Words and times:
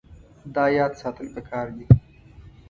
دا 0.55 0.63
یاد 0.77 0.93
ساتل 1.01 1.27
پکار 1.35 1.67
دي. 1.77 1.85